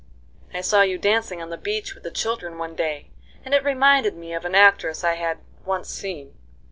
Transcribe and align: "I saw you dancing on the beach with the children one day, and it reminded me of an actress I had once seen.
"I 0.51 0.61
saw 0.61 0.81
you 0.81 0.97
dancing 0.97 1.43
on 1.43 1.51
the 1.51 1.59
beach 1.59 1.93
with 1.93 2.03
the 2.03 2.09
children 2.09 2.57
one 2.57 2.73
day, 2.73 3.11
and 3.45 3.53
it 3.53 3.63
reminded 3.63 4.15
me 4.15 4.33
of 4.33 4.45
an 4.45 4.55
actress 4.55 5.03
I 5.03 5.13
had 5.13 5.37
once 5.63 5.89
seen. 5.89 6.33